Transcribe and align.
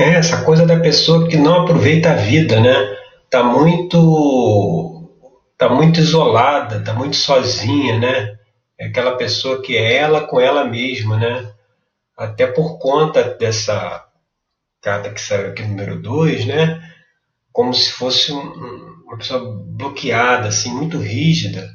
É, 0.00 0.14
essa 0.14 0.42
coisa 0.44 0.64
da 0.64 0.80
pessoa 0.80 1.28
que 1.28 1.36
não 1.36 1.60
aproveita 1.60 2.12
a 2.12 2.14
vida, 2.14 2.58
né? 2.58 2.96
Tá 3.28 3.44
muito 3.44 5.06
tá 5.58 5.68
muito 5.68 6.00
isolada, 6.00 6.82
tá 6.82 6.94
muito 6.94 7.16
sozinha, 7.16 7.98
né? 7.98 8.38
É 8.78 8.86
aquela 8.86 9.18
pessoa 9.18 9.60
que 9.60 9.76
é 9.76 9.96
ela 9.96 10.22
com 10.26 10.40
ela 10.40 10.64
mesma, 10.64 11.18
né? 11.18 11.52
Até 12.16 12.46
por 12.46 12.78
conta 12.78 13.22
dessa 13.34 14.06
carta 14.80 15.10
que 15.10 15.20
saiu 15.20 15.50
aqui 15.50 15.62
número 15.64 16.00
2, 16.00 16.46
né? 16.46 16.82
Como 17.52 17.74
se 17.74 17.92
fosse 17.92 18.32
um, 18.32 19.02
uma 19.04 19.18
pessoa 19.18 19.54
bloqueada, 19.66 20.48
assim, 20.48 20.70
muito 20.72 20.96
rígida 20.96 21.68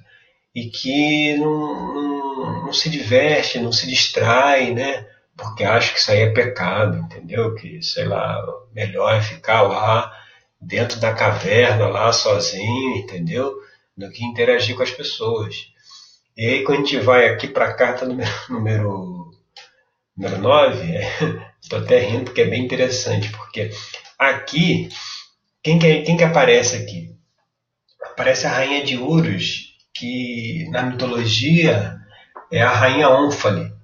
e 0.56 0.66
que 0.66 1.38
não, 1.38 1.94
não, 1.94 2.66
não 2.66 2.74
se 2.74 2.90
diverte, 2.90 3.60
não 3.60 3.72
se 3.72 3.86
distrai, 3.86 4.74
né? 4.74 5.06
Porque 5.38 5.64
acho 5.64 5.94
que 5.94 6.00
isso 6.00 6.12
aí 6.12 6.22
é 6.22 6.30
pecado, 6.32 6.98
entendeu? 6.98 7.54
Que, 7.56 7.82
sei 7.82 8.06
lá, 8.06 8.42
melhor 8.74 9.16
é 9.16 9.22
ficar 9.22 9.64
lá 9.64 10.12
dentro 10.60 11.00
da 11.00 11.14
caverna, 11.14 11.88
lá 11.88 12.12
sozinho, 12.12 12.98
entendeu? 12.98 13.54
Do 13.96 14.10
que 14.10 14.24
interagir 14.24 14.76
com 14.76 14.84
as 14.84 14.92
pessoas. 14.92 15.68
E 16.38 16.46
aí, 16.46 16.64
quando 16.64 16.80
a 16.80 16.82
gente 16.82 17.00
vai 17.00 17.28
aqui 17.28 17.48
para 17.48 17.66
a 17.66 17.74
carta 17.74 18.06
número, 18.06 18.30
número, 18.50 19.32
número 20.16 20.42
9, 20.42 21.00
estou 21.62 21.80
até 21.84 22.00
rindo 22.00 22.26
porque 22.26 22.42
é 22.42 22.48
bem 22.48 22.64
interessante, 22.64 23.30
porque 23.32 23.72
aqui, 24.18 24.90
quem 25.62 25.78
que, 25.78 26.02
quem 26.02 26.18
que 26.18 26.24
aparece 26.24 26.78
aqui? 26.78 27.14
Aparece 28.04 28.48
a 28.48 28.52
rainha 28.52 28.84
de 28.84 28.98
Urus, 28.98 29.76
que 29.94 30.68
na 30.70 30.84
mitologia 30.84 31.98
é 32.52 32.62
a 32.62 32.72
rainha 32.72 33.10
Ônfale 33.10 33.76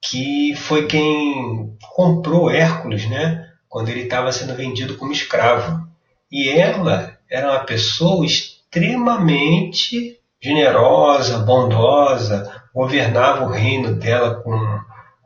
que 0.00 0.54
foi 0.54 0.86
quem 0.86 1.76
comprou 1.94 2.50
Hércules, 2.50 3.08
né? 3.08 3.46
Quando 3.68 3.88
ele 3.88 4.02
estava 4.02 4.32
sendo 4.32 4.54
vendido 4.54 4.96
como 4.96 5.12
escravo. 5.12 5.86
E 6.30 6.48
ela 6.48 7.16
era 7.30 7.50
uma 7.50 7.60
pessoa 7.60 8.24
extremamente 8.24 10.18
generosa, 10.40 11.38
bondosa, 11.38 12.62
governava 12.74 13.44
o 13.44 13.50
reino 13.50 13.94
dela 13.94 14.36
com, 14.36 14.80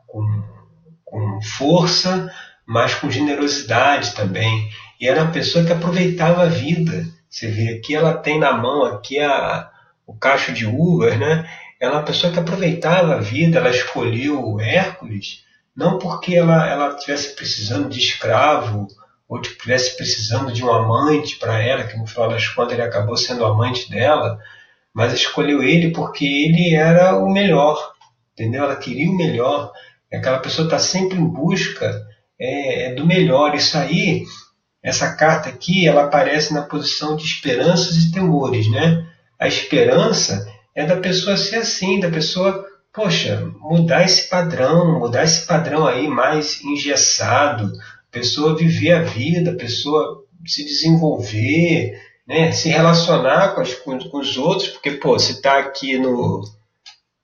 com, 0.07 0.43
com 1.05 1.41
força, 1.41 2.31
mas 2.65 2.95
com 2.95 3.11
generosidade 3.11 4.13
também. 4.15 4.69
E 4.99 5.07
era 5.07 5.23
uma 5.23 5.31
pessoa 5.31 5.63
que 5.65 5.71
aproveitava 5.71 6.43
a 6.43 6.47
vida. 6.47 7.05
Você 7.29 7.47
vê 7.47 7.69
aqui 7.69 7.95
ela 7.95 8.13
tem 8.13 8.39
na 8.39 8.53
mão 8.53 8.83
aqui 8.83 9.19
a, 9.19 9.69
o 10.05 10.13
cacho 10.13 10.53
de 10.53 10.65
uvas, 10.65 11.17
né? 11.17 11.49
ela 11.79 11.95
é 11.95 11.97
uma 11.97 12.05
pessoa 12.05 12.31
que 12.31 12.39
aproveitava 12.39 13.15
a 13.15 13.19
vida, 13.19 13.59
ela 13.59 13.69
escolheu 13.69 14.59
Hércules 14.59 15.43
não 15.75 15.97
porque 15.97 16.35
ela 16.35 16.69
ela 16.69 16.95
tivesse 16.95 17.35
precisando 17.35 17.89
de 17.89 17.99
escravo 17.99 18.87
ou 19.27 19.41
tivesse 19.41 19.97
precisando 19.97 20.51
de 20.51 20.63
um 20.63 20.71
amante 20.71 21.37
para 21.37 21.59
ela, 21.61 21.85
que 21.85 21.97
no 21.97 22.05
final 22.05 22.29
das 22.29 22.47
contas 22.47 22.73
ele 22.73 22.83
acabou 22.83 23.17
sendo 23.17 23.45
amante 23.45 23.89
dela, 23.89 24.37
mas 24.93 25.13
escolheu 25.13 25.63
ele 25.63 25.91
porque 25.91 26.25
ele 26.25 26.75
era 26.75 27.17
o 27.17 27.31
melhor, 27.31 27.93
entendeu? 28.33 28.63
Ela 28.63 28.75
queria 28.75 29.09
o 29.09 29.17
melhor. 29.17 29.71
Aquela 30.13 30.37
pessoa 30.37 30.67
está 30.67 30.77
sempre 30.77 31.17
em 31.17 31.25
busca 31.25 32.05
é, 32.39 32.89
é, 32.89 32.93
do 32.93 33.07
melhor. 33.07 33.55
Isso 33.55 33.75
aí, 33.75 34.23
essa 34.83 35.15
carta 35.15 35.49
aqui, 35.49 35.87
ela 35.87 36.03
aparece 36.03 36.53
na 36.53 36.61
posição 36.61 37.15
de 37.15 37.23
esperanças 37.23 37.95
e 37.95 38.11
temores, 38.11 38.69
né? 38.69 39.07
A 39.43 39.47
esperança 39.49 40.49
é 40.73 40.85
da 40.85 40.95
pessoa 40.95 41.35
ser 41.35 41.57
assim, 41.57 41.99
da 41.99 42.09
pessoa, 42.09 42.65
poxa, 42.93 43.45
mudar 43.59 44.05
esse 44.05 44.29
padrão, 44.29 44.97
mudar 44.97 45.25
esse 45.25 45.45
padrão 45.45 45.85
aí 45.85 46.07
mais 46.07 46.63
engessado, 46.63 47.69
pessoa 48.09 48.55
viver 48.55 48.93
a 48.93 49.01
vida, 49.01 49.57
pessoa 49.57 50.23
se 50.47 50.63
desenvolver, 50.63 52.01
né, 52.25 52.53
se 52.53 52.69
relacionar 52.69 53.53
com, 53.53 53.59
as, 53.59 53.73
com, 53.73 53.99
com 53.99 54.17
os 54.17 54.37
outros, 54.37 54.69
porque, 54.69 54.91
pô, 54.91 55.19
se 55.19 55.33
está 55.33 55.59
aqui 55.59 55.99
no 55.99 56.41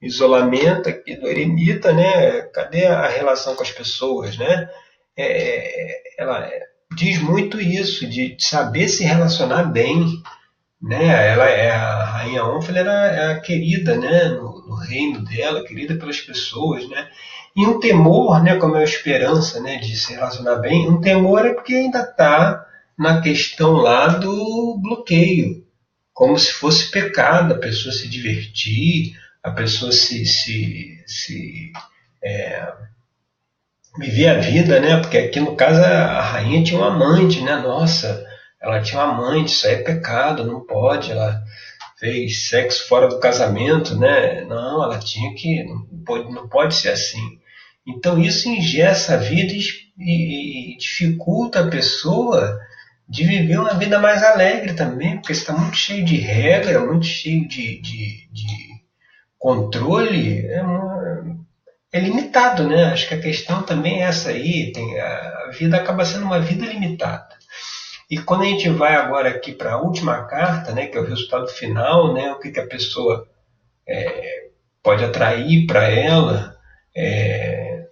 isolamento 0.01 0.89
aqui 0.89 1.15
do 1.15 1.25
eremita, 1.25 1.93
né, 1.93 2.41
cadê 2.53 2.85
a 2.85 3.07
relação 3.07 3.55
com 3.55 3.63
as 3.63 3.71
pessoas, 3.71 4.37
né? 4.37 4.69
É, 5.17 6.01
ela 6.21 6.51
diz 6.97 7.17
muito 7.21 7.61
isso, 7.61 8.05
de 8.05 8.35
saber 8.41 8.89
se 8.89 9.05
relacionar 9.05 9.63
bem, 9.63 10.21
né? 10.81 11.31
Ela 11.31 11.49
é 11.49 11.71
a 11.71 12.03
rainha 12.03 12.45
Ônfale 12.45 12.79
era 12.79 13.07
é 13.07 13.31
a 13.33 13.39
querida, 13.39 13.97
né? 13.97 14.29
No, 14.29 14.65
no, 14.67 14.75
reino 14.75 15.23
dela, 15.23 15.63
querida 15.63 15.95
pelas 15.95 16.21
pessoas, 16.21 16.87
né? 16.89 17.09
E 17.55 17.65
um 17.65 17.79
temor, 17.79 18.41
né? 18.41 18.55
Como 18.55 18.75
é 18.75 18.81
a 18.81 18.83
esperança, 18.83 19.59
né? 19.59 19.77
De 19.77 19.95
se 19.97 20.13
relacionar 20.13 20.55
bem. 20.57 20.87
Um 20.87 21.01
temor 21.01 21.45
é 21.45 21.53
porque 21.53 21.73
ainda 21.73 22.01
está 22.01 22.65
na 22.97 23.21
questão 23.21 23.73
lá 23.73 24.07
do 24.07 24.77
bloqueio, 24.81 25.65
como 26.13 26.37
se 26.37 26.51
fosse 26.51 26.91
pecado 26.91 27.53
a 27.53 27.57
pessoa 27.57 27.93
se 27.93 28.09
divertir, 28.09 29.13
a 29.41 29.51
pessoa 29.51 29.91
se, 29.91 30.25
se, 30.25 31.01
se 31.07 31.71
é, 32.21 32.73
viver 33.97 34.27
a 34.27 34.39
vida, 34.39 34.79
né? 34.79 34.97
Porque 34.97 35.17
aqui 35.17 35.39
no 35.39 35.55
caso 35.55 35.81
a 35.81 36.21
rainha 36.21 36.63
tinha 36.63 36.79
um 36.79 36.83
amante, 36.83 37.41
né? 37.41 37.55
Nossa, 37.57 38.25
ela 38.61 38.81
tinha 38.81 39.03
uma 39.03 39.13
amante, 39.13 39.53
isso 39.53 39.67
aí 39.67 39.75
é 39.75 39.83
pecado, 39.83 40.45
não 40.45 40.61
pode, 40.65 41.11
ela 41.11 41.41
fez 41.97 42.47
sexo 42.47 42.87
fora 42.87 43.07
do 43.07 43.19
casamento, 43.19 43.97
né? 43.97 44.41
Não, 44.45 44.83
ela 44.83 44.99
tinha 44.99 45.33
que, 45.35 45.63
não 45.63 45.85
pode, 46.05 46.31
não 46.31 46.47
pode 46.47 46.75
ser 46.75 46.89
assim. 46.89 47.39
Então 47.87 48.19
isso 48.19 48.49
ingessa 48.49 49.15
a 49.15 49.17
vida 49.17 49.53
e, 49.53 50.73
e 50.73 50.77
dificulta 50.77 51.61
a 51.61 51.67
pessoa 51.67 52.59
de 53.07 53.23
viver 53.25 53.59
uma 53.59 53.73
vida 53.73 53.97
mais 53.97 54.23
alegre 54.23 54.73
também, 54.73 55.17
porque 55.17 55.31
está 55.31 55.51
muito 55.51 55.75
cheio 55.75 56.05
de 56.05 56.17
regra, 56.17 56.85
muito 56.85 57.05
cheio 57.05 57.47
de, 57.47 57.81
de, 57.81 58.29
de 58.31 58.69
controle, 59.37 60.45
é, 60.45 60.61
uma, 60.61 61.39
é, 61.91 61.99
limitado, 61.99 62.67
né? 62.67 62.85
Acho 62.85 63.07
que 63.07 63.15
a 63.15 63.21
questão 63.21 63.63
também 63.63 64.03
é 64.03 64.05
essa 64.05 64.29
aí, 64.29 64.71
tem, 64.71 64.99
a 64.99 65.49
vida 65.51 65.75
acaba 65.77 66.05
sendo 66.05 66.25
uma 66.25 66.39
vida 66.39 66.65
limitada. 66.65 67.39
E 68.09 68.17
quando 68.17 68.41
a 68.41 68.45
gente 68.45 68.69
vai 68.69 68.95
agora 68.95 69.29
aqui 69.29 69.51
para 69.51 69.73
a 69.73 69.81
última 69.81 70.25
carta, 70.25 70.71
né, 70.71 70.87
que 70.87 70.97
é 70.97 71.01
o 71.01 71.05
resultado 71.05 71.47
final, 71.47 72.13
né, 72.13 72.31
o 72.31 72.39
que, 72.39 72.51
que 72.51 72.59
a 72.59 72.67
pessoa 72.67 73.27
é, 73.87 74.49
pode 74.81 75.03
atrair 75.03 75.67
para 75.67 75.87
ela 75.87 76.57
é, 76.95 77.85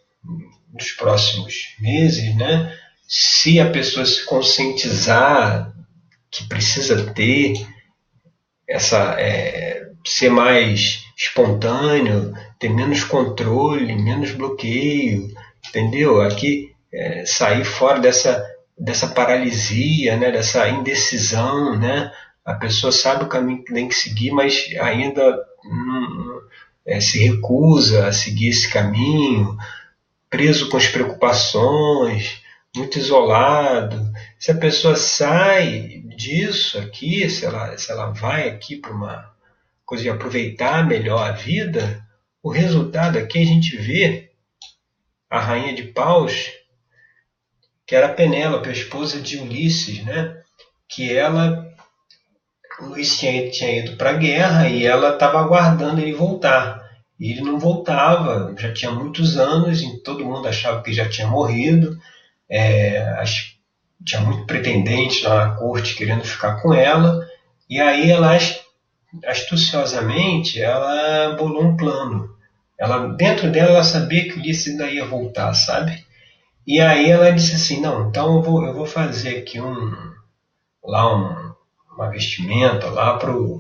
nos 0.74 0.92
próximos 0.92 1.76
meses, 1.80 2.36
né, 2.36 2.76
se 3.08 3.60
a 3.60 3.70
pessoa 3.70 4.06
se 4.06 4.26
conscientizar 4.26 5.72
que 6.32 6.48
precisa 6.48 7.14
ter 7.14 7.54
essa 8.68 9.16
é, 9.20 9.88
ser 10.06 10.30
mais 10.30 11.04
espontâneo, 11.18 12.34
ter 12.60 12.70
menos 12.70 13.04
controle, 13.04 13.96
menos 13.96 14.32
bloqueio, 14.32 15.30
entendeu? 15.68 16.22
Aqui 16.22 16.72
é, 16.94 17.26
sair 17.26 17.64
fora 17.64 18.00
dessa 18.00 18.46
dessa 18.78 19.08
paralisia, 19.08 20.16
né, 20.18 20.32
dessa 20.32 20.70
indecisão, 20.70 21.78
né? 21.78 22.12
A 22.46 22.54
pessoa 22.54 22.92
sabe 22.92 23.24
o 23.24 23.30
caminho 23.30 23.64
que 23.64 23.74
tem 23.74 23.88
que 23.88 23.96
seguir, 23.96 24.32
mas 24.32 24.70
ainda 24.80 25.46
é, 26.86 27.02
se 27.02 27.20
recusa 27.20 28.08
a 28.08 28.14
seguir 28.14 28.50
esse 28.50 28.72
caminho, 28.72 29.58
preso 30.30 30.70
com 30.70 30.78
as 30.78 30.88
preocupações, 30.88 32.42
muito 32.76 32.98
isolado. 32.98 34.12
Se 34.40 34.52
a 34.52 34.58
pessoa 34.58 34.96
sai 34.96 36.04
disso 36.16 36.78
aqui, 36.78 37.30
se 37.30 37.46
ela, 37.46 37.78
se 37.78 37.92
ela 37.92 38.12
vai 38.12 38.48
aqui 38.48 38.78
para 38.78 38.94
uma 38.94 39.34
coisa 39.86 40.04
de 40.04 40.10
aproveitar 40.10 40.88
melhor 40.88 41.28
a 41.28 41.32
vida, 41.32 42.06
o 42.42 42.50
resultado 42.50 43.18
aqui 43.18 43.42
a 43.42 43.46
gente 43.46 43.76
vê 43.76 44.30
a 45.30 45.40
rainha 45.40 45.74
de 45.74 45.84
paus 45.84 46.52
que 47.88 47.96
era 47.96 48.10
Penélope, 48.10 48.68
a 48.68 48.74
esposa 48.74 49.22
de 49.22 49.38
Ulisses, 49.38 50.04
né? 50.04 50.36
Que 50.90 51.16
ela, 51.16 51.66
Ulisses 52.82 53.58
tinha, 53.58 53.80
ido 53.80 53.96
para 53.96 54.10
a 54.10 54.18
guerra 54.18 54.68
e 54.68 54.86
ela 54.86 55.14
estava 55.14 55.40
aguardando 55.40 56.02
ele 56.02 56.14
voltar. 56.14 56.86
E 57.18 57.32
ele 57.32 57.42
não 57.42 57.58
voltava, 57.58 58.54
já 58.60 58.74
tinha 58.74 58.92
muitos 58.92 59.38
anos, 59.38 59.82
e 59.82 60.04
todo 60.04 60.26
mundo 60.26 60.48
achava 60.48 60.84
que 60.84 60.94
já 60.94 61.08
tinha 61.08 61.28
morrido. 61.28 61.98
É, 62.50 63.24
tinha 64.06 64.22
muito 64.22 64.46
pretendente 64.46 65.24
lá 65.24 65.48
na 65.48 65.56
corte 65.56 65.96
querendo 65.96 66.26
ficar 66.26 66.62
com 66.62 66.74
ela. 66.74 67.26
E 67.70 67.80
aí 67.80 68.12
ela, 68.12 68.38
astuciosamente, 69.26 70.62
ela 70.62 71.36
bolou 71.38 71.64
um 71.64 71.78
plano. 71.78 72.36
Ela, 72.78 73.08
dentro 73.16 73.50
dela, 73.50 73.72
ela 73.72 73.84
sabia 73.84 74.26
que 74.26 74.38
Ulisses 74.38 74.68
ainda 74.68 74.92
ia 74.92 75.06
voltar, 75.06 75.54
sabe? 75.54 76.06
E 76.68 76.82
aí 76.82 77.10
ela 77.10 77.32
disse 77.32 77.56
assim, 77.56 77.80
não, 77.80 78.10
então 78.10 78.36
eu 78.36 78.42
vou, 78.44 78.66
eu 78.66 78.74
vou 78.74 78.86
fazer 78.86 79.38
aqui 79.38 79.62
um 79.62 79.96
lá 80.84 81.16
um, 81.16 81.54
uma 81.96 82.10
vestimenta 82.10 82.90
lá 82.90 83.18
pro, 83.18 83.58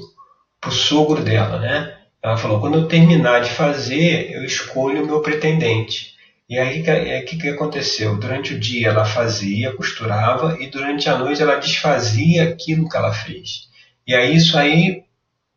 pro 0.59 0.71
sogro 0.71 1.23
dela, 1.23 1.57
né? 1.57 1.97
Ela 2.21 2.35
falou, 2.35 2.59
quando 2.59 2.77
eu 2.77 2.87
terminar 2.87 3.39
de 3.39 3.49
fazer, 3.49 4.31
eu 4.31 4.43
escolho 4.43 5.03
o 5.03 5.05
meu 5.05 5.21
pretendente. 5.21 6.17
E 6.49 6.57
aí, 6.59 6.81
o 6.81 7.25
que, 7.25 7.37
que 7.37 7.49
aconteceu? 7.49 8.17
Durante 8.17 8.53
o 8.53 8.59
dia 8.59 8.89
ela 8.89 9.05
fazia, 9.05 9.75
costurava, 9.75 10.61
e 10.61 10.67
durante 10.67 11.09
a 11.09 11.17
noite 11.17 11.41
ela 11.41 11.55
desfazia 11.55 12.43
aquilo 12.43 12.89
que 12.89 12.97
ela 12.97 13.13
fez. 13.13 13.69
E 14.05 14.13
aí 14.13 14.35
isso 14.35 14.57
aí 14.57 15.03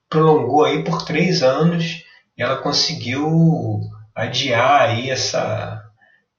prolongou 0.09 0.65
aí 0.65 0.85
por 0.85 1.03
três 1.05 1.43
anos, 1.43 2.05
e 2.37 2.43
ela 2.43 2.57
conseguiu 2.57 3.81
adiar 4.15 4.83
aí 4.83 5.11
essa, 5.11 5.90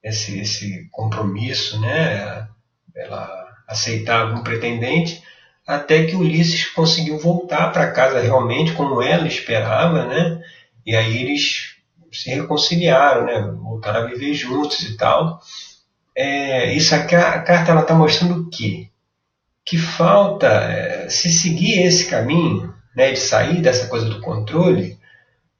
esse, 0.02 0.40
esse 0.40 0.88
compromisso, 0.90 1.80
né? 1.80 2.48
Ela 2.94 3.42
aceitar 3.66 4.22
algum 4.22 4.42
pretendente, 4.42 5.22
até 5.66 6.04
que 6.04 6.16
Ulisses 6.16 6.66
conseguiu 6.66 7.18
voltar 7.18 7.70
para 7.72 7.92
casa 7.92 8.20
realmente 8.20 8.72
como 8.72 9.00
ela 9.00 9.26
esperava, 9.26 10.04
né? 10.06 10.42
E 10.84 10.96
aí 10.96 11.22
eles 11.22 11.76
se 12.12 12.30
reconciliaram, 12.30 13.24
né? 13.24 13.40
Voltaram 13.62 14.02
a 14.02 14.06
viver 14.06 14.34
juntos 14.34 14.80
e 14.80 14.96
tal. 14.96 15.40
É, 16.14 16.74
isso 16.74 16.94
aqui, 16.94 17.14
a 17.14 17.40
carta 17.40 17.70
ela 17.70 17.82
está 17.82 17.94
mostrando 17.94 18.42
o 18.42 18.50
quê? 18.50 18.88
Que 19.64 19.78
falta, 19.78 20.46
é, 20.46 21.08
se 21.08 21.32
seguir 21.32 21.82
esse 21.82 22.06
caminho, 22.10 22.74
né, 22.94 23.12
de 23.12 23.18
sair 23.18 23.62
dessa 23.62 23.86
coisa 23.86 24.06
do 24.06 24.20
controle, 24.20 24.98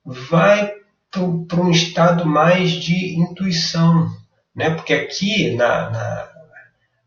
vai 0.05 0.73
para 1.11 1.61
um 1.61 1.71
estado 1.71 2.27
mais 2.27 2.73
de 2.73 3.15
intuição, 3.19 4.11
né? 4.55 4.71
Porque 4.71 4.93
aqui 4.93 5.55
na, 5.55 5.91
na 5.91 6.29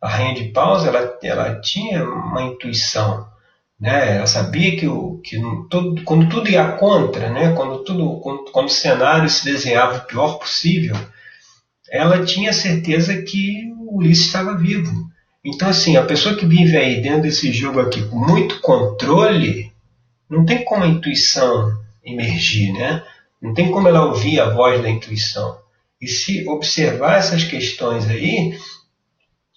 a 0.05 0.07
rainha 0.07 0.35
de 0.35 0.49
paus 0.49 0.85
ela, 0.85 1.17
ela 1.23 1.59
tinha 1.61 2.03
uma 2.03 2.43
intuição, 2.43 3.27
né? 3.79 4.17
Ela 4.17 4.27
sabia 4.27 4.77
que, 4.77 4.87
o, 4.87 5.19
que 5.23 5.41
todo, 5.69 6.03
quando 6.03 6.29
tudo 6.29 6.49
ia 6.49 6.73
contra, 6.73 7.29
né? 7.29 7.53
quando, 7.53 7.83
tudo, 7.83 8.19
quando, 8.19 8.51
quando 8.51 8.67
o 8.67 8.71
cenário 8.71 9.27
se 9.27 9.43
desenhava 9.43 9.97
o 9.97 10.05
pior 10.05 10.37
possível, 10.37 10.95
ela 11.89 12.23
tinha 12.23 12.53
certeza 12.53 13.19
que 13.23 13.71
o 13.79 13.97
Ulisses 13.97 14.27
estava 14.27 14.55
vivo. 14.55 14.91
Então, 15.43 15.69
assim, 15.69 15.97
a 15.97 16.05
pessoa 16.05 16.35
que 16.35 16.45
vive 16.45 16.77
aí 16.77 17.01
dentro 17.01 17.23
desse 17.23 17.51
jogo 17.51 17.79
aqui 17.79 18.03
com 18.07 18.17
muito 18.17 18.59
controle, 18.61 19.71
não 20.29 20.45
tem 20.45 20.63
como 20.63 20.83
a 20.83 20.87
intuição 20.87 21.71
emergir, 22.03 22.73
né? 22.73 23.03
Não 23.41 23.53
tem 23.53 23.71
como 23.71 23.87
ela 23.87 24.05
ouvir 24.05 24.39
a 24.39 24.49
voz 24.49 24.81
da 24.81 24.89
intuição. 24.89 25.57
E 26.01 26.07
se 26.07 26.47
observar 26.47 27.17
essas 27.17 27.43
questões 27.43 28.07
aí, 28.07 28.57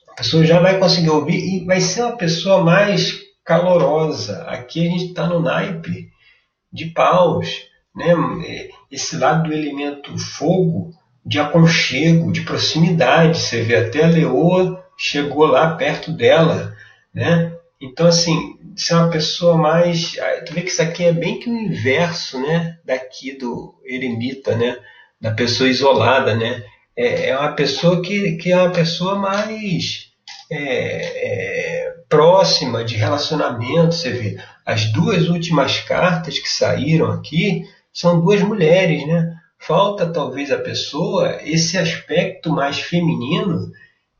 a 0.08 0.14
pessoa 0.14 0.44
já 0.44 0.60
vai 0.60 0.78
conseguir 0.78 1.10
ouvir 1.10 1.38
e 1.38 1.64
vai 1.64 1.80
ser 1.80 2.02
uma 2.02 2.16
pessoa 2.16 2.62
mais 2.62 3.20
calorosa. 3.44 4.42
Aqui 4.44 4.86
a 4.86 4.90
gente 4.90 5.06
está 5.06 5.26
no 5.26 5.40
naipe 5.40 6.08
de 6.72 6.86
paus, 6.86 7.48
né? 7.94 8.14
Esse 8.90 9.16
lado 9.16 9.48
do 9.48 9.54
elemento 9.54 10.16
fogo, 10.18 10.92
de 11.24 11.38
aconchego, 11.38 12.32
de 12.32 12.42
proximidade. 12.42 13.38
Você 13.38 13.62
vê 13.62 13.76
até 13.76 14.04
a 14.04 14.08
leoa 14.08 14.84
chegou 14.98 15.46
lá 15.46 15.76
perto 15.76 16.10
dela, 16.10 16.76
né? 17.14 17.56
Então 17.80 18.08
assim, 18.08 18.58
você 18.76 18.92
é 18.92 18.96
uma 18.96 19.10
pessoa 19.10 19.56
mais, 19.56 20.16
tu 20.44 20.52
vê 20.52 20.62
que 20.62 20.70
isso 20.70 20.82
aqui 20.82 21.04
é 21.04 21.12
bem 21.12 21.38
que 21.38 21.48
o 21.48 21.56
inverso, 21.56 22.40
né? 22.40 22.78
Daqui 22.84 23.38
do 23.38 23.80
eremita, 23.84 24.56
né? 24.56 24.76
Da 25.20 25.32
pessoa 25.32 25.68
isolada, 25.68 26.34
né? 26.34 26.62
É, 26.96 27.30
é 27.30 27.38
uma 27.38 27.52
pessoa 27.52 28.02
que, 28.02 28.36
que 28.36 28.52
é 28.52 28.56
uma 28.56 28.70
pessoa 28.70 29.16
mais 29.16 30.08
é, 30.50 30.56
é, 30.56 31.94
próxima 32.08 32.84
de 32.84 32.96
relacionamento. 32.96 33.94
Você 33.94 34.10
vê, 34.10 34.38
as 34.64 34.86
duas 34.92 35.28
últimas 35.28 35.80
cartas 35.80 36.38
que 36.38 36.48
saíram 36.48 37.10
aqui 37.10 37.64
são 37.92 38.20
duas 38.20 38.42
mulheres, 38.42 39.06
né? 39.06 39.34
Falta 39.58 40.06
talvez 40.06 40.52
a 40.52 40.58
pessoa 40.58 41.40
esse 41.42 41.76
aspecto 41.76 42.50
mais 42.50 42.78
feminino, 42.78 43.72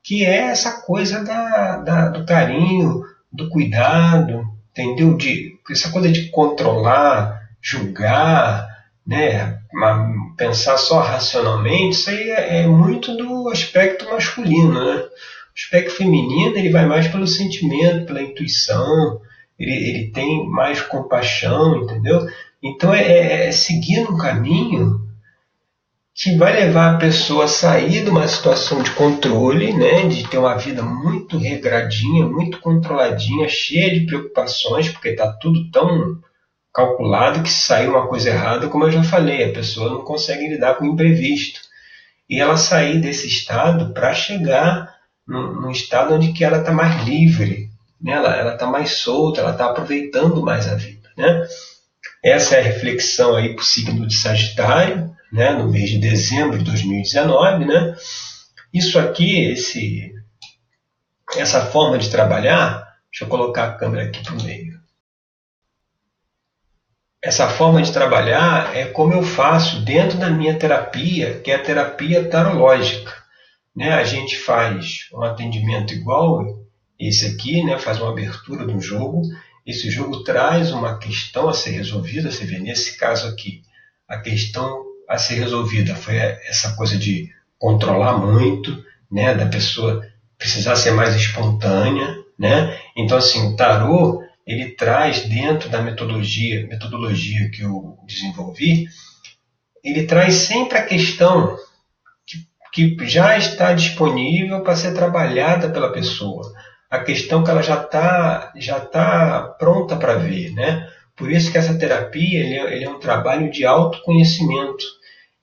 que 0.03 0.25
é 0.25 0.49
essa 0.49 0.83
coisa 0.83 1.23
da, 1.23 1.77
da 1.77 2.09
do 2.09 2.27
carinho, 2.27 3.05
do 3.33 3.49
cuidado, 3.49 4.45
entendeu? 4.71 5.17
De, 5.17 5.59
essa 5.71 5.91
coisa 5.91 6.11
de 6.11 6.29
controlar, 6.31 7.41
julgar, 7.63 8.68
né? 9.09 9.59
pensar 10.37 10.77
só 10.77 11.01
racionalmente, 11.01 11.97
isso 11.97 12.11
aí 12.11 12.31
é, 12.31 12.63
é 12.63 12.67
muito 12.67 13.17
do 13.17 13.49
aspecto 13.49 14.05
masculino, 14.11 14.85
né? 14.85 14.97
O 15.01 15.09
aspecto 15.57 15.97
feminino 15.97 16.57
ele 16.57 16.71
vai 16.71 16.85
mais 16.85 17.09
pelo 17.09 17.27
sentimento, 17.27 18.07
pela 18.07 18.23
intuição, 18.23 19.21
ele, 19.59 19.73
ele 19.73 20.11
tem 20.11 20.47
mais 20.47 20.83
compaixão, 20.83 21.83
entendeu? 21.83 22.27
Então 22.63 22.93
é, 22.93 23.03
é, 23.03 23.47
é 23.47 23.51
seguir 23.53 24.01
um 24.03 24.17
caminho 24.19 25.01
que 26.15 26.37
vai 26.37 26.53
levar 26.53 26.95
a 26.95 26.99
pessoa 26.99 27.45
a 27.45 27.49
sair 27.49 28.05
de 28.05 28.11
uma 28.11 28.27
situação 28.29 28.83
de 28.83 28.91
controle, 28.91 29.73
né, 29.73 30.07
de 30.07 30.29
ter 30.29 30.37
uma 30.37 30.57
vida 30.57 30.83
muito 30.83 31.39
regradinha, 31.39 32.27
muito 32.27 32.61
controladinha, 32.61 33.49
cheia 33.49 33.95
de 33.95 34.05
preocupações, 34.05 34.89
porque 34.89 35.11
está 35.11 35.33
tudo 35.33 35.71
tão 35.71 36.21
calculado 36.73 37.43
que 37.43 37.51
se 37.51 37.67
sair 37.67 37.89
uma 37.89 38.07
coisa 38.07 38.31
errada, 38.31 38.69
como 38.69 38.85
eu 38.85 38.91
já 38.91 39.03
falei, 39.03 39.45
a 39.45 39.53
pessoa 39.53 39.91
não 39.91 40.05
consegue 40.05 40.49
lidar 40.49 40.75
com 40.75 40.85
o 40.85 40.93
imprevisto. 40.93 41.61
E 42.29 42.41
ela 42.41 42.57
sair 42.57 43.01
desse 43.01 43.27
estado 43.27 43.93
para 43.93 44.13
chegar 44.15 44.95
num, 45.27 45.61
num 45.61 45.71
estado 45.71 46.15
onde 46.15 46.33
que 46.33 46.45
ela 46.45 46.59
está 46.59 46.73
mais 46.73 47.05
livre, 47.05 47.71
né? 48.01 48.13
ela 48.13 48.55
está 48.55 48.67
mais 48.67 48.93
solta, 48.93 49.41
ela 49.41 49.53
está 49.53 49.67
aproveitando 49.67 50.43
mais 50.43 50.69
a 50.69 50.75
vida. 50.75 51.09
Né? 51.17 51.47
Essa 52.23 52.57
é 52.57 52.61
a 52.61 52.65
reflexão 52.65 53.35
aí 53.35 53.55
para 53.55 53.63
o 53.63 53.67
signo 53.67 54.07
de 54.07 54.15
Sagitário, 54.15 55.11
né? 55.33 55.51
no 55.53 55.71
mês 55.71 55.91
de 55.91 55.99
dezembro 55.99 56.59
de 56.59 56.65
2019. 56.65 57.65
Né? 57.65 57.97
Isso 58.73 58.99
aqui, 58.99 59.51
esse, 59.51 60.13
essa 61.37 61.67
forma 61.67 61.99
de 61.99 62.11
trabalhar, 62.11 62.87
deixa 63.11 63.25
eu 63.25 63.29
colocar 63.29 63.65
a 63.65 63.75
câmera 63.75 64.05
aqui 64.05 64.23
para 64.23 64.35
o 64.35 64.43
meio. 64.43 64.78
Essa 67.23 67.49
forma 67.49 67.83
de 67.83 67.93
trabalhar 67.93 68.77
é 68.77 68.87
como 68.87 69.13
eu 69.13 69.23
faço 69.23 69.81
dentro 69.85 70.19
da 70.19 70.31
minha 70.31 70.55
terapia, 70.55 71.41
que 71.41 71.51
é 71.51 71.57
a 71.57 71.63
terapia 71.63 72.29
tarológica 72.29 73.13
né, 73.79 73.93
a 73.93 74.03
gente 74.03 74.37
faz 74.37 75.09
um 75.13 75.23
atendimento 75.23 75.95
igual 75.95 76.45
esse 76.99 77.27
aqui, 77.27 77.63
né, 77.63 77.79
faz 77.79 78.01
uma 78.01 78.11
abertura 78.11 78.67
do 78.67 78.81
jogo. 78.81 79.23
Esse 79.65 79.89
jogo 79.89 80.25
traz 80.25 80.73
uma 80.73 80.99
questão 80.99 81.49
a 81.49 81.55
ser 81.55 81.71
resolvida. 81.71 82.29
Você 82.29 82.45
vê, 82.45 82.59
nesse 82.59 82.97
caso 82.97 83.29
aqui, 83.29 83.63
a 84.09 84.19
questão 84.19 84.83
a 85.09 85.17
ser 85.17 85.37
resolvida 85.37 85.95
foi 85.95 86.17
essa 86.17 86.75
coisa 86.75 86.99
de 86.99 87.33
controlar 87.57 88.19
muito, 88.19 88.85
né, 89.09 89.33
da 89.33 89.47
pessoa 89.47 90.05
precisar 90.37 90.75
ser 90.75 90.91
mais 90.91 91.15
espontânea, 91.15 92.17
né? 92.37 92.77
Então 92.97 93.17
assim, 93.17 93.47
o 93.47 93.57
tarô 93.57 94.25
ele 94.49 94.71
traz 94.71 95.27
dentro 95.27 95.69
da 95.69 95.83
metodologia, 95.83 96.67
metodologia 96.67 97.51
que 97.51 97.61
eu 97.61 97.99
desenvolvi, 98.07 98.87
ele 99.85 100.07
traz 100.07 100.35
sempre 100.35 100.79
a 100.79 100.87
questão 100.87 101.55
que 102.73 102.97
já 103.07 103.37
está 103.37 103.75
disponível 103.75 104.63
para 104.63 104.75
ser 104.75 104.95
trabalhada 104.95 105.69
pela 105.69 105.93
pessoa. 105.93 106.51
A 106.91 106.99
questão 107.01 107.45
que 107.45 107.51
ela 107.51 107.63
já 107.63 107.83
está 107.83 108.53
já 108.57 108.81
tá 108.81 109.55
pronta 109.59 109.97
para 109.97 110.15
ver, 110.15 110.53
né? 110.55 110.89
Por 111.15 111.31
isso 111.31 111.53
que 111.53 111.59
essa 111.59 111.79
terapia 111.79 112.41
ele 112.41 112.55
é, 112.55 112.77
ele 112.77 112.85
é 112.85 112.91
um 112.91 112.99
trabalho 112.99 113.51
de 113.51 113.67
autoconhecimento. 113.67 114.85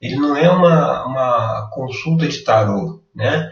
Ele 0.02 0.16
não 0.16 0.36
é 0.36 0.50
uma, 0.50 1.06
uma 1.06 1.70
consulta 1.72 2.28
de 2.28 2.40
tarô, 2.40 3.04
né? 3.14 3.52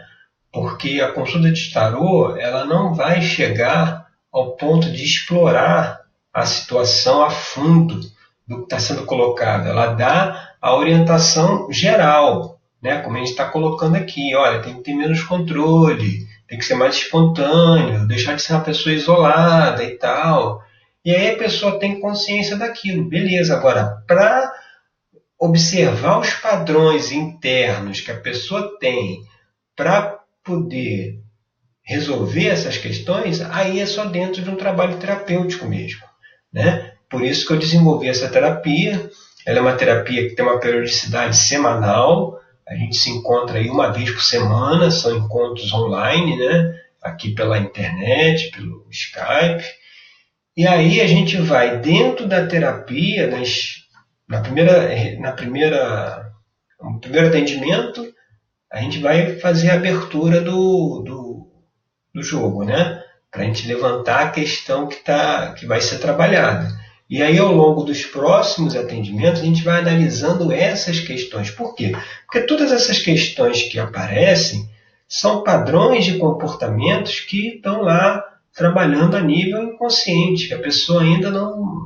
Porque 0.52 1.00
a 1.00 1.12
consulta 1.12 1.52
de 1.52 1.72
tarô 1.72 2.36
ela 2.36 2.64
não 2.64 2.92
vai 2.94 3.20
chegar 3.22 4.03
ao 4.34 4.56
ponto 4.56 4.90
de 4.90 5.04
explorar 5.04 6.00
a 6.32 6.44
situação 6.44 7.22
a 7.22 7.30
fundo 7.30 8.00
do 8.46 8.58
que 8.58 8.64
está 8.64 8.80
sendo 8.80 9.06
colocado. 9.06 9.68
Ela 9.68 9.94
dá 9.94 10.54
a 10.60 10.74
orientação 10.74 11.70
geral, 11.70 12.58
né? 12.82 13.00
Como 13.00 13.14
a 13.14 13.20
gente 13.20 13.30
está 13.30 13.44
colocando 13.48 13.94
aqui, 13.94 14.34
olha, 14.34 14.60
tem 14.60 14.74
que 14.74 14.82
ter 14.82 14.94
menos 14.94 15.22
controle, 15.22 16.26
tem 16.48 16.58
que 16.58 16.64
ser 16.64 16.74
mais 16.74 16.96
espontâneo, 16.96 18.08
deixar 18.08 18.34
de 18.34 18.42
ser 18.42 18.54
uma 18.54 18.64
pessoa 18.64 18.92
isolada 18.92 19.84
e 19.84 19.96
tal. 19.96 20.60
E 21.04 21.14
aí 21.14 21.30
a 21.30 21.38
pessoa 21.38 21.78
tem 21.78 22.00
consciência 22.00 22.56
daquilo, 22.56 23.08
beleza. 23.08 23.54
Agora, 23.54 24.02
para 24.04 24.52
observar 25.38 26.18
os 26.18 26.30
padrões 26.34 27.12
internos 27.12 28.00
que 28.00 28.10
a 28.10 28.18
pessoa 28.18 28.76
tem 28.80 29.22
para 29.76 30.18
poder 30.42 31.23
resolver 31.84 32.48
essas 32.48 32.78
questões, 32.78 33.40
aí 33.40 33.78
é 33.78 33.86
só 33.86 34.06
dentro 34.06 34.42
de 34.42 34.50
um 34.50 34.56
trabalho 34.56 34.96
terapêutico 34.96 35.66
mesmo. 35.66 36.02
Né? 36.52 36.92
Por 37.10 37.22
isso 37.22 37.46
que 37.46 37.52
eu 37.52 37.58
desenvolvi 37.58 38.08
essa 38.08 38.28
terapia. 38.28 39.10
Ela 39.46 39.58
é 39.58 39.60
uma 39.60 39.76
terapia 39.76 40.28
que 40.28 40.34
tem 40.34 40.44
uma 40.44 40.58
periodicidade 40.58 41.36
semanal, 41.36 42.40
a 42.66 42.74
gente 42.74 42.96
se 42.96 43.10
encontra 43.10 43.58
aí 43.58 43.68
uma 43.68 43.92
vez 43.92 44.10
por 44.10 44.22
semana, 44.22 44.90
são 44.90 45.16
encontros 45.16 45.70
online, 45.72 46.36
né? 46.36 46.80
Aqui 47.02 47.34
pela 47.34 47.58
internet, 47.58 48.50
pelo 48.50 48.86
Skype. 48.90 49.62
E 50.56 50.66
aí 50.66 51.00
a 51.00 51.06
gente 51.06 51.36
vai 51.36 51.78
dentro 51.78 52.26
da 52.26 52.46
terapia, 52.46 53.26
nas, 53.26 53.82
na 54.26 54.40
primeira, 54.40 55.18
na 55.20 55.32
primeira, 55.32 56.32
no 56.80 56.98
primeiro 57.00 57.28
atendimento, 57.28 58.10
a 58.72 58.80
gente 58.80 58.98
vai 58.98 59.38
fazer 59.38 59.70
a 59.70 59.74
abertura 59.74 60.40
do, 60.40 61.02
do, 61.04 61.23
do 62.14 62.22
jogo, 62.22 62.64
né? 62.64 63.02
Para 63.30 63.42
a 63.42 63.44
gente 63.44 63.66
levantar 63.66 64.26
a 64.26 64.30
questão 64.30 64.86
que, 64.86 64.96
tá, 64.96 65.52
que 65.54 65.66
vai 65.66 65.80
ser 65.80 65.98
trabalhada. 65.98 66.68
E 67.10 67.22
aí, 67.22 67.38
ao 67.38 67.52
longo 67.52 67.82
dos 67.82 68.06
próximos 68.06 68.74
atendimentos, 68.76 69.42
a 69.42 69.44
gente 69.44 69.62
vai 69.62 69.80
analisando 69.80 70.52
essas 70.52 71.00
questões. 71.00 71.50
Por 71.50 71.74
quê? 71.74 71.92
Porque 72.24 72.46
todas 72.46 72.72
essas 72.72 72.98
questões 72.98 73.62
que 73.64 73.78
aparecem 73.78 74.68
são 75.06 75.42
padrões 75.42 76.04
de 76.04 76.16
comportamentos 76.18 77.20
que 77.20 77.56
estão 77.56 77.82
lá 77.82 78.24
trabalhando 78.54 79.16
a 79.16 79.20
nível 79.20 79.62
inconsciente, 79.62 80.48
que 80.48 80.54
a 80.54 80.58
pessoa 80.58 81.02
ainda 81.02 81.30
não, 81.30 81.84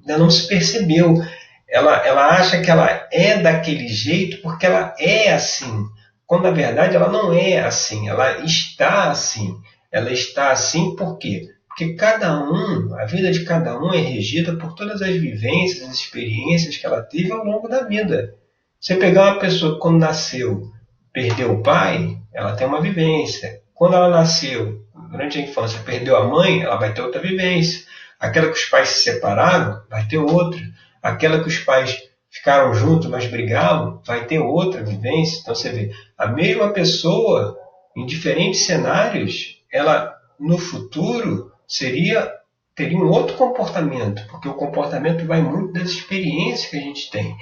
ainda 0.00 0.18
não 0.18 0.30
se 0.30 0.48
percebeu. 0.48 1.22
Ela, 1.68 2.04
ela 2.06 2.28
acha 2.28 2.60
que 2.60 2.70
ela 2.70 3.06
é 3.12 3.38
daquele 3.38 3.86
jeito 3.88 4.40
porque 4.42 4.66
ela 4.66 4.94
é 4.98 5.32
assim 5.32 5.86
quando 6.26 6.42
na 6.42 6.50
verdade 6.50 6.96
ela 6.96 7.08
não 7.08 7.32
é 7.32 7.60
assim, 7.60 8.08
ela 8.08 8.44
está 8.44 9.10
assim. 9.10 9.56
Ela 9.92 10.12
está 10.12 10.50
assim 10.50 10.96
por 10.96 11.16
quê? 11.18 11.48
Porque 11.68 11.94
cada 11.94 12.42
um, 12.42 12.94
a 12.98 13.04
vida 13.04 13.30
de 13.30 13.44
cada 13.44 13.78
um 13.78 13.92
é 13.92 13.98
regida 13.98 14.56
por 14.56 14.74
todas 14.74 15.00
as 15.02 15.14
vivências, 15.14 15.88
as 15.88 15.94
experiências 15.94 16.76
que 16.76 16.86
ela 16.86 17.02
teve 17.02 17.30
ao 17.30 17.44
longo 17.44 17.68
da 17.68 17.84
vida. 17.84 18.34
Você 18.80 18.96
pegar 18.96 19.32
uma 19.32 19.40
pessoa 19.40 19.74
que 19.74 19.80
quando 19.80 19.98
nasceu 19.98 20.70
perdeu 21.12 21.52
o 21.52 21.62
pai, 21.62 22.18
ela 22.32 22.54
tem 22.54 22.66
uma 22.66 22.80
vivência. 22.80 23.62
Quando 23.72 23.94
ela 23.94 24.10
nasceu, 24.10 24.84
durante 25.10 25.38
a 25.38 25.42
infância, 25.42 25.80
perdeu 25.80 26.16
a 26.16 26.26
mãe, 26.26 26.62
ela 26.62 26.76
vai 26.76 26.92
ter 26.92 27.02
outra 27.02 27.20
vivência. 27.20 27.86
Aquela 28.18 28.48
que 28.48 28.58
os 28.58 28.64
pais 28.64 28.88
se 28.88 29.04
separaram, 29.04 29.82
vai 29.88 30.06
ter 30.06 30.18
outra. 30.18 30.60
Aquela 31.02 31.42
que 31.42 31.48
os 31.48 31.58
pais 31.58 32.05
ficaram 32.30 32.74
juntos, 32.74 33.08
mas 33.08 33.26
brigavam, 33.26 34.00
vai 34.06 34.26
ter 34.26 34.38
outra 34.38 34.82
vivência. 34.82 35.40
Então 35.40 35.54
você 35.54 35.70
vê, 35.70 35.92
a 36.16 36.26
mesma 36.26 36.70
pessoa, 36.70 37.58
em 37.96 38.04
diferentes 38.04 38.66
cenários, 38.66 39.62
ela 39.72 40.14
no 40.38 40.58
futuro 40.58 41.52
seria 41.66 42.32
teria 42.74 42.98
um 42.98 43.08
outro 43.08 43.36
comportamento, 43.36 44.22
porque 44.28 44.46
o 44.46 44.54
comportamento 44.54 45.26
vai 45.26 45.40
muito 45.40 45.72
das 45.72 45.88
experiências 45.88 46.70
que 46.70 46.76
a 46.76 46.80
gente 46.80 47.10
tem. 47.10 47.34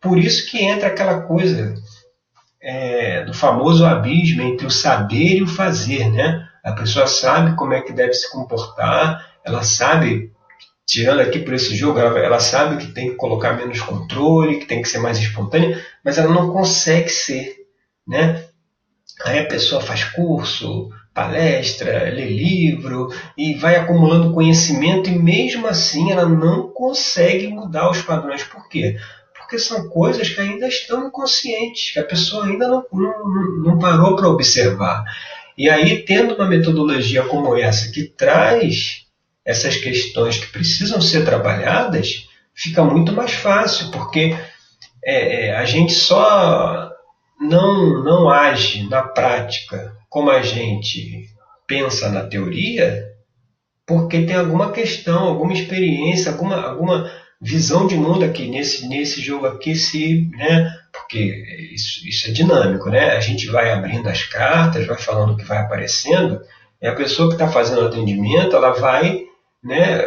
Por 0.00 0.16
isso 0.16 0.48
que 0.48 0.62
entra 0.62 0.86
aquela 0.86 1.22
coisa 1.22 1.74
é, 2.62 3.24
do 3.24 3.34
famoso 3.34 3.84
abismo 3.84 4.42
entre 4.42 4.64
o 4.64 4.70
saber 4.70 5.38
e 5.38 5.42
o 5.42 5.48
fazer, 5.48 6.08
né? 6.10 6.48
A 6.62 6.72
pessoa 6.72 7.08
sabe 7.08 7.56
como 7.56 7.74
é 7.74 7.80
que 7.80 7.92
deve 7.92 8.12
se 8.12 8.30
comportar, 8.30 9.26
ela 9.44 9.64
sabe 9.64 10.32
tirando 10.86 11.20
aqui 11.20 11.40
por 11.40 11.52
esse 11.52 11.74
jogo, 11.74 11.98
ela, 11.98 12.18
ela, 12.18 12.38
sabe 12.38 12.76
que 12.76 12.92
tem 12.92 13.10
que 13.10 13.16
colocar 13.16 13.54
menos 13.54 13.80
controle, 13.80 14.58
que 14.58 14.66
tem 14.66 14.80
que 14.80 14.88
ser 14.88 14.98
mais 14.98 15.18
espontânea, 15.18 15.84
mas 16.04 16.16
ela 16.16 16.32
não 16.32 16.52
consegue 16.52 17.08
ser, 17.08 17.56
né? 18.06 18.44
Aí 19.24 19.40
a 19.40 19.46
pessoa 19.46 19.80
faz 19.80 20.04
curso, 20.04 20.90
palestra, 21.12 22.10
lê 22.12 22.26
livro 22.26 23.08
e 23.36 23.54
vai 23.54 23.76
acumulando 23.76 24.32
conhecimento 24.32 25.08
e 25.08 25.18
mesmo 25.18 25.66
assim 25.66 26.12
ela 26.12 26.28
não 26.28 26.68
consegue 26.68 27.48
mudar 27.48 27.90
os 27.90 28.02
padrões. 28.02 28.44
Por 28.44 28.68
quê? 28.68 28.96
Porque 29.34 29.58
são 29.58 29.88
coisas 29.88 30.28
que 30.28 30.40
ainda 30.40 30.68
estão 30.68 31.08
inconscientes, 31.08 31.92
que 31.92 31.98
a 31.98 32.04
pessoa 32.04 32.46
ainda 32.46 32.68
não, 32.68 32.84
não, 32.92 33.62
não 33.62 33.78
parou 33.78 34.14
para 34.14 34.28
observar. 34.28 35.04
E 35.56 35.70
aí, 35.70 36.04
tendo 36.04 36.34
uma 36.34 36.46
metodologia 36.46 37.22
como 37.22 37.56
essa 37.56 37.90
que 37.90 38.04
traz 38.04 39.05
essas 39.46 39.76
questões 39.76 40.38
que 40.38 40.50
precisam 40.50 41.00
ser 41.00 41.24
trabalhadas, 41.24 42.28
fica 42.52 42.82
muito 42.82 43.12
mais 43.12 43.32
fácil, 43.32 43.90
porque 43.92 44.36
é, 45.04 45.46
é, 45.46 45.56
a 45.56 45.64
gente 45.64 45.92
só 45.92 46.90
não, 47.40 48.02
não 48.02 48.28
age 48.28 48.88
na 48.88 49.02
prática 49.02 49.94
como 50.08 50.30
a 50.30 50.42
gente 50.42 51.28
pensa 51.66 52.08
na 52.08 52.22
teoria, 52.24 53.04
porque 53.86 54.22
tem 54.22 54.34
alguma 54.34 54.72
questão, 54.72 55.24
alguma 55.24 55.52
experiência, 55.52 56.32
alguma, 56.32 56.60
alguma 56.62 57.10
visão 57.40 57.86
de 57.86 57.94
mundo 57.94 58.24
aqui 58.24 58.48
nesse, 58.48 58.88
nesse 58.88 59.20
jogo 59.20 59.46
aqui, 59.46 59.76
se, 59.76 60.28
né, 60.32 60.72
porque 60.92 61.70
isso, 61.72 62.06
isso 62.08 62.28
é 62.28 62.32
dinâmico, 62.32 62.88
né? 62.88 63.10
A 63.10 63.20
gente 63.20 63.46
vai 63.46 63.70
abrindo 63.70 64.08
as 64.08 64.24
cartas, 64.24 64.86
vai 64.86 64.96
falando 64.96 65.34
o 65.34 65.36
que 65.36 65.44
vai 65.44 65.58
aparecendo, 65.58 66.40
e 66.80 66.86
a 66.86 66.94
pessoa 66.94 67.28
que 67.28 67.34
está 67.34 67.46
fazendo 67.46 67.82
o 67.82 67.86
atendimento, 67.86 68.56
ela 68.56 68.70
vai 68.70 69.25
né, 69.66 70.00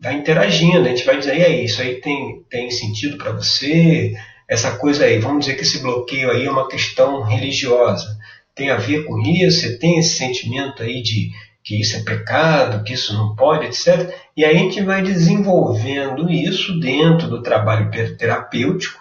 vai 0.00 0.14
interagindo, 0.14 0.86
a 0.86 0.88
gente 0.88 1.04
vai 1.04 1.18
dizer, 1.18 1.36
e 1.36 1.44
aí, 1.44 1.64
isso 1.64 1.80
aí 1.80 2.00
tem, 2.00 2.42
tem 2.50 2.70
sentido 2.70 3.16
para 3.18 3.32
você? 3.32 4.14
Essa 4.48 4.76
coisa 4.76 5.04
aí, 5.04 5.18
vamos 5.18 5.44
dizer 5.44 5.56
que 5.56 5.62
esse 5.62 5.80
bloqueio 5.80 6.30
aí 6.30 6.46
é 6.46 6.50
uma 6.50 6.68
questão 6.68 7.22
religiosa, 7.22 8.16
tem 8.54 8.70
a 8.70 8.76
ver 8.76 9.04
com 9.04 9.20
isso, 9.20 9.60
você 9.60 9.78
tem 9.78 9.98
esse 9.98 10.16
sentimento 10.16 10.82
aí 10.82 11.02
de 11.02 11.30
que 11.62 11.80
isso 11.80 11.96
é 11.96 12.02
pecado, 12.02 12.84
que 12.84 12.92
isso 12.92 13.14
não 13.14 13.34
pode, 13.34 13.66
etc. 13.66 14.14
E 14.36 14.44
aí 14.44 14.54
a 14.54 14.58
gente 14.58 14.82
vai 14.82 15.02
desenvolvendo 15.02 16.30
isso 16.30 16.78
dentro 16.78 17.26
do 17.26 17.42
trabalho 17.42 17.90
terapêutico 18.18 19.00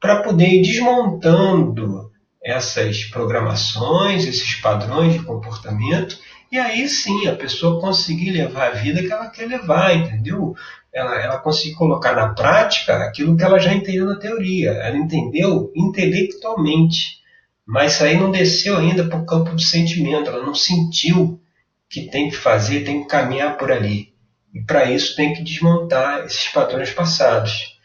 para 0.00 0.22
poder 0.22 0.48
ir 0.48 0.62
desmontando 0.62 2.10
essas 2.44 3.04
programações, 3.04 4.26
esses 4.26 4.56
padrões 4.56 5.12
de 5.12 5.22
comportamento 5.22 6.18
e 6.50 6.58
aí 6.58 6.88
sim 6.88 7.28
a 7.28 7.36
pessoa 7.36 7.80
conseguir 7.80 8.30
levar 8.30 8.68
a 8.68 8.74
vida 8.74 9.00
que 9.02 9.12
ela 9.12 9.30
quer 9.30 9.46
levar, 9.46 9.94
entendeu? 9.94 10.54
Ela, 10.92 11.22
ela 11.22 11.38
conseguir 11.38 11.74
colocar 11.74 12.14
na 12.14 12.34
prática 12.34 12.96
aquilo 12.96 13.36
que 13.36 13.44
ela 13.44 13.60
já 13.60 13.72
entendeu 13.72 14.06
na 14.06 14.16
teoria. 14.16 14.70
Ela 14.70 14.96
entendeu 14.96 15.70
intelectualmente, 15.76 17.20
mas 17.64 17.94
isso 17.94 18.04
aí 18.04 18.16
não 18.16 18.32
desceu 18.32 18.76
ainda 18.76 19.04
para 19.06 19.18
o 19.18 19.24
campo 19.24 19.52
do 19.52 19.62
sentimento. 19.62 20.28
Ela 20.28 20.44
não 20.44 20.54
sentiu 20.54 21.40
que 21.88 22.08
tem 22.08 22.28
que 22.28 22.36
fazer, 22.36 22.84
tem 22.84 23.02
que 23.02 23.08
caminhar 23.08 23.56
por 23.56 23.70
ali. 23.70 24.12
E 24.52 24.60
para 24.60 24.90
isso 24.90 25.14
tem 25.14 25.32
que 25.32 25.44
desmontar 25.44 26.24
esses 26.24 26.48
padrões 26.48 26.90
passados. 26.90 27.78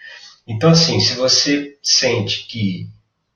Então, 0.48 0.72
assim, 0.72 1.00
se 1.00 1.15
você 1.15 1.77
sente 1.84 2.48
que 2.48 2.89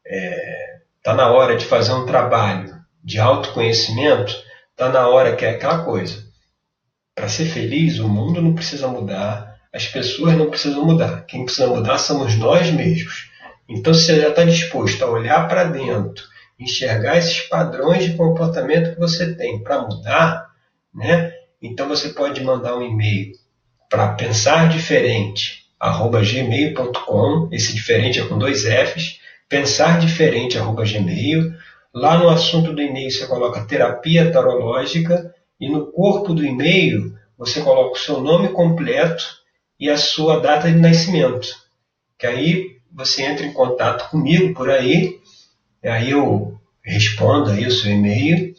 está 0.04 0.16
é, 0.16 0.80
tá 1.04 1.14
na 1.14 1.32
hora 1.32 1.56
de 1.56 1.66
fazer 1.66 1.94
um 1.94 2.06
trabalho 2.08 2.76
de 3.04 3.20
autoconhecimento, 3.20 4.49
Está 4.80 4.88
na 4.94 5.10
hora 5.10 5.36
que 5.36 5.44
é 5.44 5.50
aquela 5.50 5.84
coisa. 5.84 6.24
Para 7.14 7.28
ser 7.28 7.44
feliz, 7.44 8.00
o 8.00 8.08
mundo 8.08 8.42
não 8.42 8.56
precisa 8.56 8.88
mudar, 8.88 9.60
as 9.74 9.86
pessoas 9.86 10.38
não 10.38 10.50
precisam 10.50 10.86
mudar. 10.86 11.26
Quem 11.26 11.44
precisa 11.44 11.68
mudar 11.68 11.98
somos 11.98 12.38
nós 12.38 12.72
mesmos. 12.72 13.30
Então, 13.68 13.94
se 13.94 14.06
você 14.06 14.22
já 14.22 14.30
está 14.30 14.46
disposto 14.46 15.04
a 15.04 15.12
olhar 15.12 15.50
para 15.50 15.66
dentro, 15.66 16.24
enxergar 16.58 17.18
esses 17.18 17.42
padrões 17.42 18.06
de 18.06 18.16
comportamento 18.16 18.94
que 18.94 19.00
você 19.02 19.36
tem 19.36 19.62
para 19.62 19.82
mudar, 19.82 20.48
né? 20.96 21.34
Então 21.62 21.90
você 21.90 22.14
pode 22.14 22.42
mandar 22.42 22.78
um 22.78 22.82
e-mail 22.82 23.34
para 23.90 24.14
pensar 24.14 24.70
diferente 24.70 25.66
gmail.com. 25.78 27.50
Esse 27.52 27.76
diferente 27.76 28.22
é 28.22 28.26
com 28.26 28.38
dois 28.38 28.64
Fs. 28.64 29.20
Pensar 29.50 30.00
diferente 30.00 30.58
gmail. 30.58 31.52
Lá 31.94 32.18
no 32.18 32.30
assunto 32.30 32.74
do 32.74 32.82
e-mail 32.82 33.10
você 33.10 33.26
coloca 33.26 33.66
terapia 33.66 34.32
tarológica 34.32 35.34
e 35.60 35.68
no 35.70 35.92
corpo 35.92 36.34
do 36.34 36.46
e-mail 36.46 37.16
você 37.38 37.62
coloca 37.62 37.94
o 37.94 38.00
seu 38.00 38.22
nome 38.22 38.50
completo 38.50 39.24
e 39.80 39.90
a 39.90 39.98
sua 39.98 40.40
data 40.40 40.72
de 40.72 40.78
nascimento. 40.78 41.48
Que 42.18 42.28
aí 42.28 42.78
você 42.92 43.24
entra 43.24 43.46
em 43.46 43.54
contato 43.54 44.10
comigo 44.10 44.54
por 44.54 44.70
aí, 44.70 45.20
aí 45.84 46.12
eu 46.12 46.60
respondo 46.84 47.52
aí 47.52 47.66
o 47.66 47.72
seu 47.72 47.92
e-mail 47.92 48.54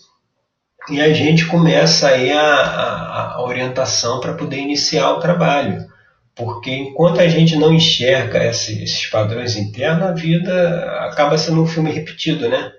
e 0.88 1.00
a 1.00 1.12
gente 1.12 1.46
começa 1.46 2.08
aí 2.08 2.32
a, 2.32 2.42
a, 2.42 3.34
a 3.34 3.44
orientação 3.44 4.18
para 4.18 4.34
poder 4.34 4.58
iniciar 4.58 5.10
o 5.12 5.20
trabalho. 5.20 5.86
Porque 6.34 6.70
enquanto 6.70 7.20
a 7.20 7.28
gente 7.28 7.54
não 7.54 7.72
enxerga 7.72 8.44
esses, 8.44 8.80
esses 8.80 9.06
padrões 9.06 9.56
internos, 9.56 10.06
a 10.06 10.12
vida 10.12 11.06
acaba 11.06 11.36
sendo 11.36 11.62
um 11.62 11.66
filme 11.66 11.92
repetido, 11.92 12.48
né? 12.48 12.72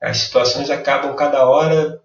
As 0.00 0.18
situações 0.18 0.70
acabam 0.70 1.14
cada 1.16 1.44
hora. 1.44 2.00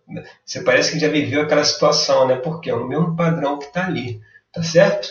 Você 0.46 0.64
parece 0.64 0.92
que 0.92 1.00
já 1.00 1.08
viveu 1.08 1.42
aquela 1.42 1.64
situação, 1.64 2.28
né? 2.28 2.36
Porque 2.38 2.70
é 2.70 2.74
o 2.74 2.88
mesmo 2.88 3.16
padrão 3.16 3.60
que 3.60 3.66
está 3.66 3.86
ali, 3.86 4.20
tá 4.52 4.64
certo? 4.64 5.10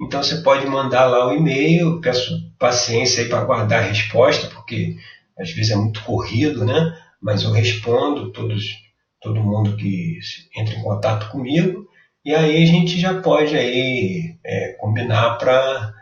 Então 0.00 0.22
você 0.22 0.36
pode 0.36 0.66
mandar 0.66 1.06
lá 1.06 1.26
o 1.26 1.32
e-mail, 1.32 2.00
peço 2.00 2.50
paciência 2.58 3.22
aí 3.22 3.28
para 3.28 3.40
aguardar 3.40 3.80
a 3.80 3.86
resposta, 3.86 4.46
porque 4.48 4.96
às 5.38 5.50
vezes 5.50 5.72
é 5.72 5.76
muito 5.76 6.02
corrido, 6.04 6.64
né? 6.64 6.96
Mas 7.20 7.42
eu 7.42 7.50
respondo 7.50 8.32
todos, 8.32 8.64
todo 9.20 9.42
mundo 9.42 9.76
que 9.76 10.18
entra 10.56 10.74
em 10.74 10.82
contato 10.82 11.28
comigo 11.30 11.86
e 12.24 12.34
aí 12.34 12.62
a 12.62 12.66
gente 12.66 13.00
já 13.00 13.20
pode 13.20 13.56
aí 13.56 14.36
é, 14.44 14.72
combinar 14.78 15.36
para 15.36 15.94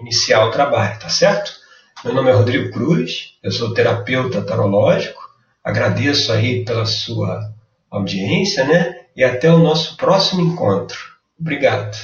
iniciar 0.00 0.44
o 0.44 0.50
trabalho, 0.50 0.98
tá 0.98 1.08
certo? 1.08 1.61
Meu 2.04 2.12
nome 2.12 2.30
é 2.30 2.32
Rodrigo 2.32 2.72
Cruz, 2.72 3.34
eu 3.40 3.52
sou 3.52 3.72
terapeuta 3.72 4.42
tarológico. 4.42 5.22
Agradeço 5.62 6.32
aí 6.32 6.64
pela 6.64 6.84
sua 6.84 7.52
audiência, 7.88 8.64
né? 8.64 9.02
E 9.14 9.22
até 9.22 9.48
o 9.48 9.58
nosso 9.58 9.96
próximo 9.96 10.40
encontro. 10.40 10.98
Obrigado. 11.38 11.96